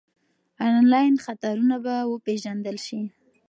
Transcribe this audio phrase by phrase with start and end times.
[0.67, 3.01] انلاین خطرونه به وپېژندل شي.